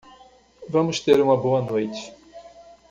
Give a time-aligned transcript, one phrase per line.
[0.67, 2.11] Vamos ter uma boa noite